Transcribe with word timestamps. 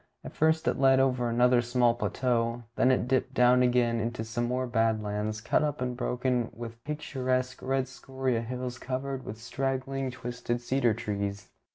At 0.23 0.33
first 0.35 0.67
it 0.67 0.79
led 0.79 0.99
over 0.99 1.29
another 1.29 1.61
small 1.61 1.93
plateau, 1.93 2.63
then 2.75 2.89
it 2.89 3.07
dipped 3.07 3.35
down 3.35 3.61
again 3.61 3.99
into 3.99 4.23
some 4.23 4.45
more 4.45 4.65
bad 4.65 5.03
lands, 5.03 5.41
cut 5.41 5.61
up 5.61 5.79
and 5.79 5.95
broken 5.95 6.49
with 6.55 6.83
picturesque 6.83 7.61
red 7.61 7.87
scoria 7.87 8.41
hills 8.41 8.79
covered 8.79 9.23
with 9.23 9.37
straggling 9.39 10.09
twisted 10.09 10.59
cedar 10.59 10.95
trees. 10.95 11.51